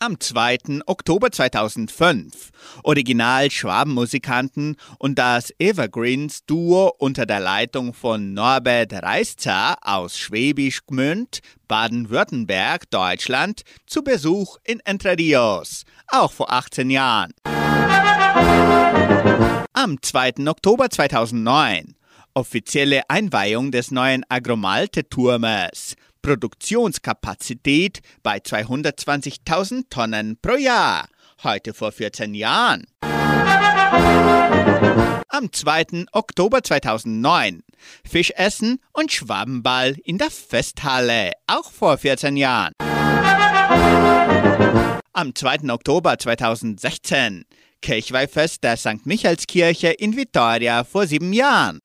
[0.00, 0.82] Am 2.
[0.86, 2.50] Oktober 2005
[2.84, 11.40] Original Schwabenmusikanten und das Evergreens Duo unter der Leitung von Norbert Reiszer aus Schwäbisch Gmünd,
[11.66, 17.34] Baden-Württemberg, Deutschland zu Besuch in Entre Rios, auch vor 18 Jahren.
[19.72, 20.46] Am 2.
[20.46, 21.96] Oktober 2009
[22.34, 25.96] offizielle Einweihung des neuen Agromalte-Turmes.
[26.28, 31.08] Produktionskapazität bei 220.000 Tonnen pro Jahr.
[31.42, 32.84] Heute vor 14 Jahren.
[35.28, 36.04] Am 2.
[36.12, 37.62] Oktober 2009
[38.04, 42.74] Fischessen und Schwabenball in der Festhalle, auch vor 14 Jahren.
[45.14, 45.70] Am 2.
[45.70, 47.46] Oktober 2016
[47.80, 49.06] Kirchweihfest der St.
[49.06, 51.80] Michaelskirche in Vitoria vor sieben Jahren.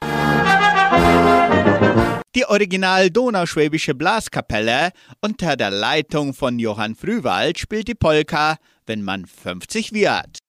[2.36, 4.90] Die Original Donauschwäbische Blaskapelle
[5.22, 8.58] unter der Leitung von Johann Frühwald spielt die Polka,
[8.88, 10.40] wenn man 50 wird.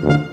[0.00, 0.23] Schon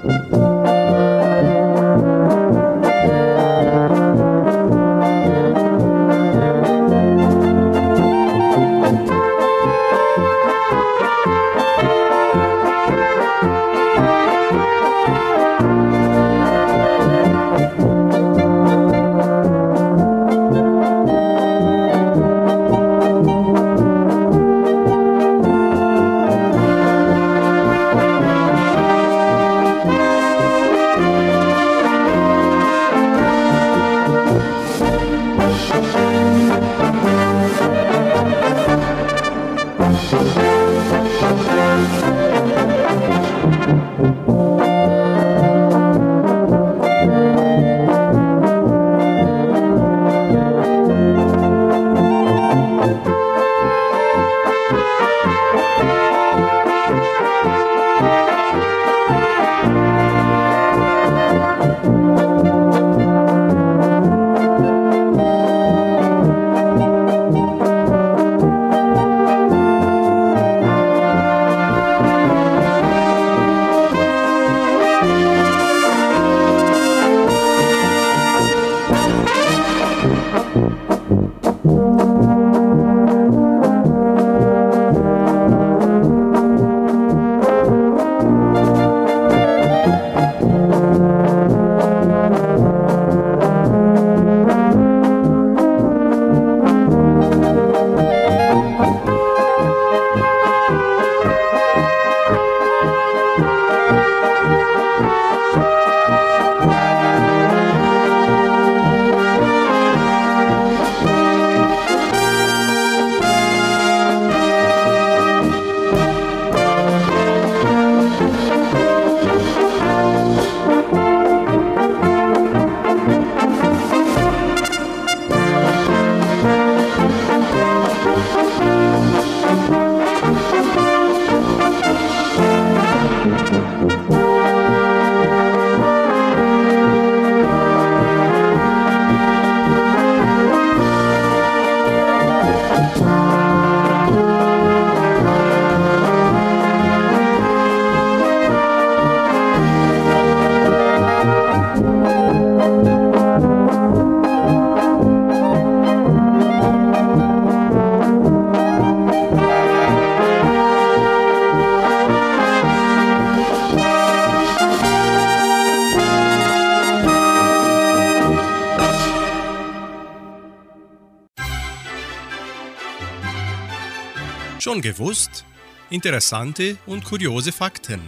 [174.82, 175.46] gewusst?
[175.90, 178.00] Interessante und kuriose Fakten.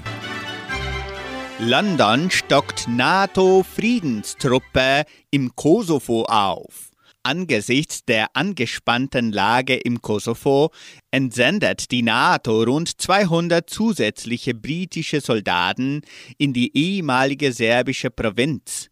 [1.60, 6.92] London stockt NATO-Friedenstruppe im Kosovo auf.
[7.24, 10.72] Angesichts der angespannten Lage im Kosovo
[11.10, 16.02] entsendet die NATO rund 200 zusätzliche britische Soldaten
[16.38, 18.90] in die ehemalige serbische Provinz.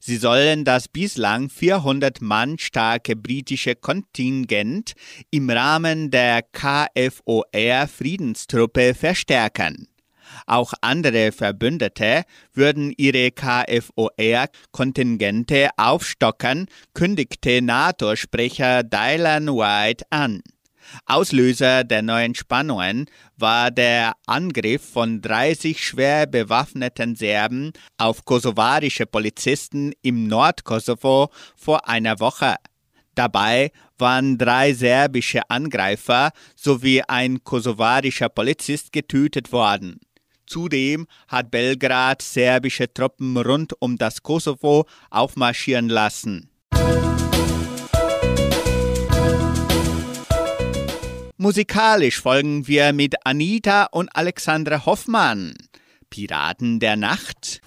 [0.00, 4.92] Sie sollen das bislang 400 Mann starke britische Kontingent
[5.30, 7.46] im Rahmen der KFOR
[7.88, 9.88] Friedenstruppe verstärken.
[10.46, 12.22] Auch andere Verbündete
[12.54, 20.42] würden ihre KFOR-Kontingente aufstocken, kündigte NATO-Sprecher Dylan White an.
[21.06, 29.92] Auslöser der neuen Spannungen war der Angriff von 30 schwer bewaffneten Serben auf kosovarische Polizisten
[30.02, 32.56] im Nordkosovo vor einer Woche.
[33.14, 40.00] Dabei waren drei serbische Angreifer sowie ein kosovarischer Polizist getötet worden.
[40.46, 46.51] Zudem hat Belgrad serbische Truppen rund um das Kosovo aufmarschieren lassen.
[51.42, 55.54] Musikalisch folgen wir mit Anita und Alexandra Hoffmann.
[56.08, 57.60] Piraten der Nacht.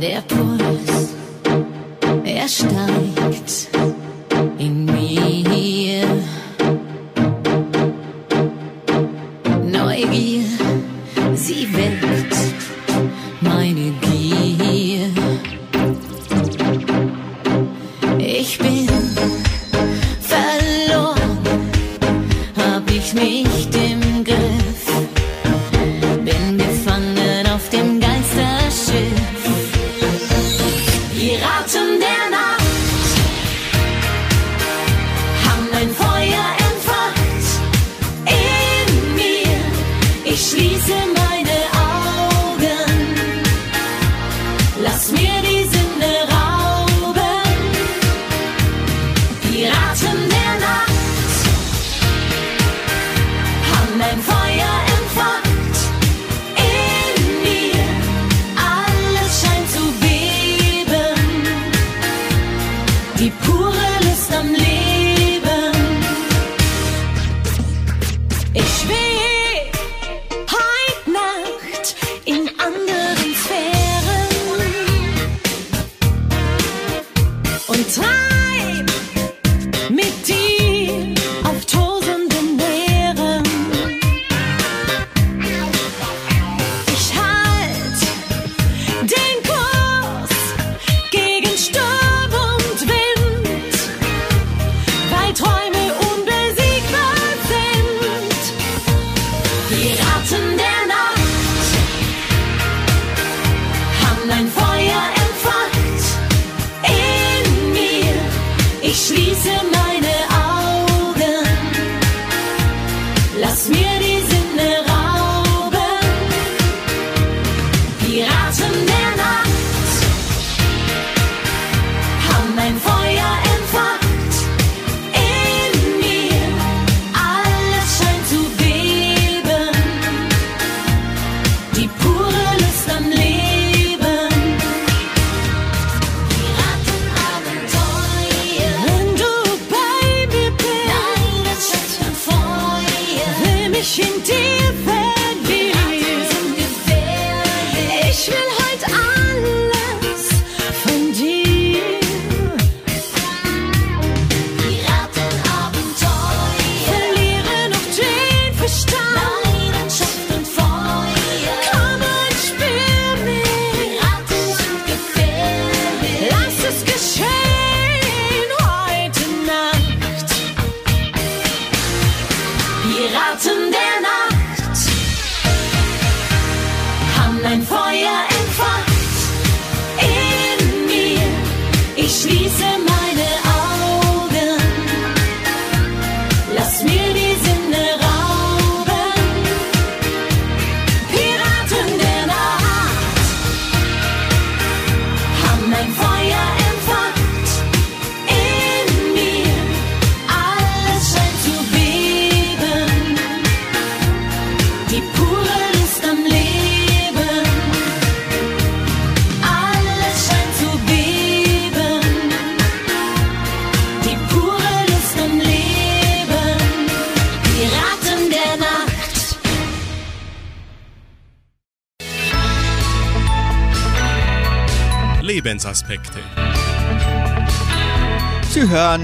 [0.00, 1.10] Der Puls,
[2.24, 3.99] er steigt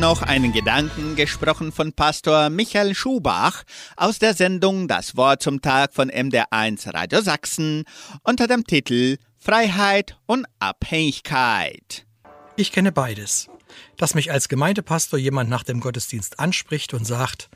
[0.07, 3.65] noch einen Gedanken gesprochen von Pastor Michael Schubach
[3.97, 7.83] aus der Sendung Das Wort zum Tag von MDR1 Radio Sachsen
[8.23, 12.07] unter dem Titel Freiheit und Abhängigkeit.
[12.55, 13.49] Ich kenne beides.
[13.97, 17.51] Dass mich als Gemeindepastor jemand nach dem Gottesdienst anspricht und sagt,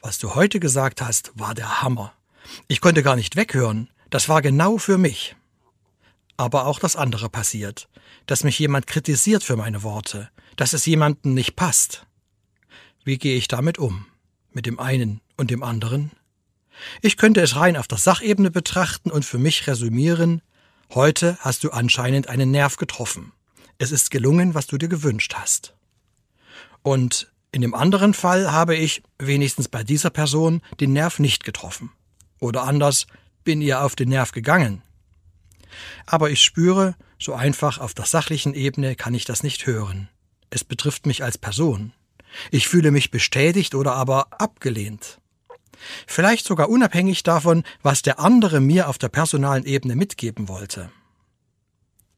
[0.00, 2.12] was du heute gesagt hast, war der Hammer.
[2.68, 3.90] Ich konnte gar nicht weghören.
[4.08, 5.34] Das war genau für mich.
[6.36, 7.88] Aber auch das andere passiert,
[8.26, 12.06] dass mich jemand kritisiert für meine Worte, dass es jemandem nicht passt.
[13.04, 14.06] Wie gehe ich damit um?
[14.52, 16.12] Mit dem einen und dem anderen?
[17.00, 20.42] Ich könnte es rein auf der Sachebene betrachten und für mich resümieren,
[20.94, 23.32] heute hast du anscheinend einen Nerv getroffen.
[23.78, 25.74] Es ist gelungen, was du dir gewünscht hast.
[26.82, 31.90] Und in dem anderen Fall habe ich, wenigstens bei dieser Person, den Nerv nicht getroffen.
[32.40, 33.06] Oder anders,
[33.44, 34.82] bin ihr auf den Nerv gegangen.
[36.06, 40.08] Aber ich spüre, so einfach auf der sachlichen Ebene kann ich das nicht hören.
[40.54, 41.94] Es betrifft mich als Person.
[42.50, 45.18] Ich fühle mich bestätigt oder aber abgelehnt.
[46.06, 50.92] Vielleicht sogar unabhängig davon, was der andere mir auf der personalen Ebene mitgeben wollte.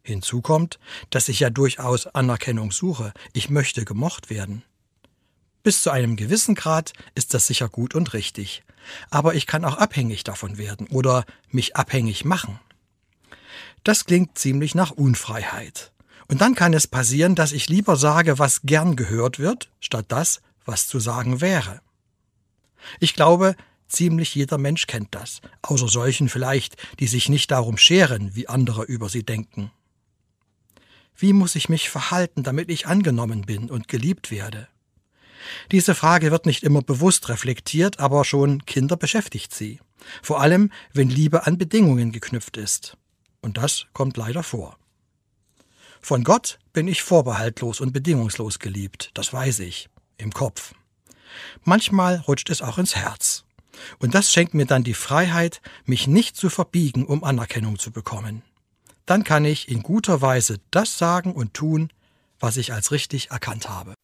[0.03, 0.81] Hinzu kommt,
[1.11, 3.13] dass ich ja durchaus Anerkennung suche.
[3.35, 4.65] Ich möchte gemocht werden.
[5.63, 8.65] Bis zu einem gewissen Grad ist das sicher gut und richtig.
[9.11, 12.59] Aber ich kann auch abhängig davon werden oder mich abhängig machen.
[13.85, 15.94] Das klingt ziemlich nach Unfreiheit.
[16.29, 20.41] Und dann kann es passieren, dass ich lieber sage, was gern gehört wird, statt das,
[20.65, 21.81] was zu sagen wäre.
[23.01, 23.57] Ich glaube,
[23.89, 28.85] ziemlich jeder Mensch kennt das, außer solchen vielleicht, die sich nicht darum scheren, wie andere
[28.85, 29.71] über sie denken.
[31.17, 34.69] Wie muss ich mich verhalten, damit ich angenommen bin und geliebt werde?
[35.71, 39.79] Diese Frage wird nicht immer bewusst reflektiert, aber schon Kinder beschäftigt sie.
[40.23, 42.97] Vor allem, wenn Liebe an Bedingungen geknüpft ist.
[43.41, 44.79] Und das kommt leider vor.
[46.05, 49.89] Von Gott bin ich vorbehaltlos und bedingungslos geliebt, das weiß ich,
[50.19, 50.75] im Kopf.
[51.63, 53.47] Manchmal rutscht es auch ins Herz.
[54.01, 58.43] Und das schenkt mir dann die Freiheit, mich nicht zu verbiegen, um Anerkennung zu bekommen.
[59.07, 61.89] Dann kann ich in guter Weise das sagen und tun,
[62.39, 63.95] was ich als richtig erkannt habe.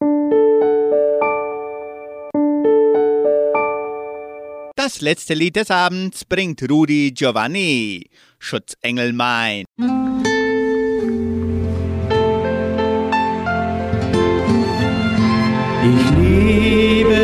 [4.74, 9.66] Das letzte Lied des Abends bringt Rudi Giovanni, Schutzengel mein.
[15.83, 17.16] Ich liebe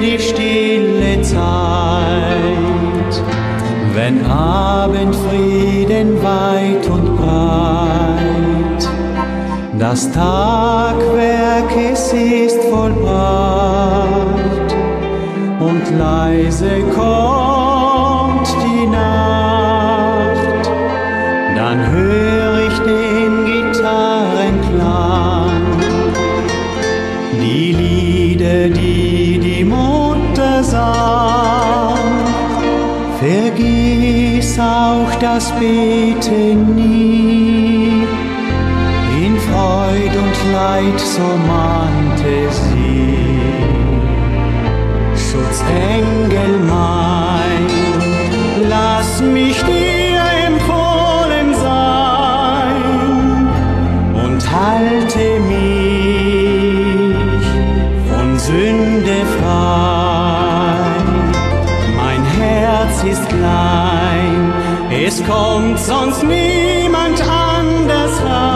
[0.00, 3.12] die stille Zeit,
[3.94, 8.88] wenn Abendfrieden weit und breit,
[9.76, 14.36] das Tagwerk es ist vollbracht
[15.58, 20.70] und leise kommt die Nacht,
[21.56, 22.35] dann höre
[33.26, 38.06] Vergiss auch das Beten nie,
[39.20, 42.75] in Freud und Leid so mahnte sie.
[65.06, 68.55] Es kommt sonst niemand anders rein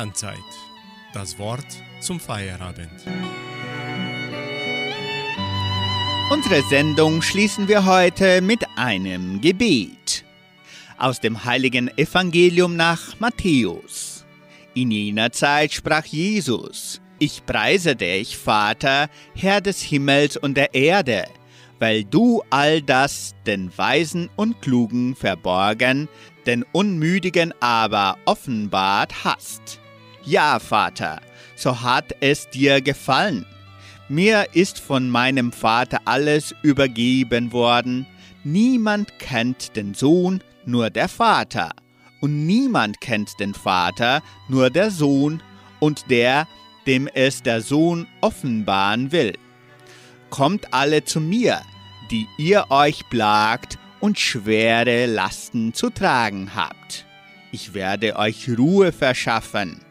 [0.00, 0.38] Sternzeit.
[1.12, 1.66] Das Wort
[2.00, 2.88] zum Feierabend.
[6.30, 10.24] Unsere Sendung schließen wir heute mit einem Gebet
[10.96, 14.24] aus dem heiligen Evangelium nach Matthäus.
[14.72, 21.26] In jener Zeit sprach Jesus, Ich preise dich, Vater, Herr des Himmels und der Erde,
[21.78, 26.08] weil du all das den Weisen und Klugen verborgen,
[26.46, 29.79] den Unmüdigen aber offenbart hast.
[30.30, 31.20] Ja, Vater,
[31.56, 33.44] so hat es dir gefallen.
[34.08, 38.06] Mir ist von meinem Vater alles übergeben worden.
[38.44, 41.70] Niemand kennt den Sohn, nur der Vater.
[42.20, 45.42] Und niemand kennt den Vater, nur der Sohn
[45.80, 46.46] und der,
[46.86, 49.36] dem es der Sohn offenbaren will.
[50.30, 51.60] Kommt alle zu mir,
[52.12, 57.04] die ihr euch plagt und schwere Lasten zu tragen habt.
[57.50, 59.89] Ich werde euch Ruhe verschaffen.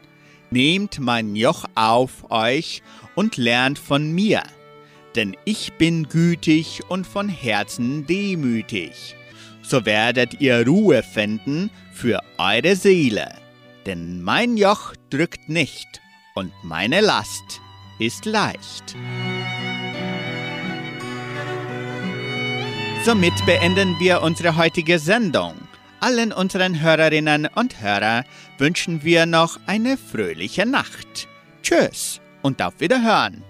[0.50, 2.82] Nehmt mein Joch auf euch
[3.14, 4.42] und lernt von mir,
[5.14, 9.14] denn ich bin gütig und von Herzen demütig.
[9.62, 13.32] So werdet ihr Ruhe finden für eure Seele,
[13.86, 16.00] denn mein Joch drückt nicht
[16.34, 17.60] und meine Last
[18.00, 18.96] ist leicht.
[23.04, 25.54] Somit beenden wir unsere heutige Sendung.
[26.00, 28.24] Allen unseren Hörerinnen und Hörern
[28.58, 31.28] wünschen wir noch eine fröhliche Nacht.
[31.62, 33.44] Tschüss und auf Wiederhören.